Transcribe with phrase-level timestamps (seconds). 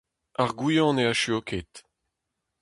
[0.41, 1.73] Ar goañv ne echuo ket.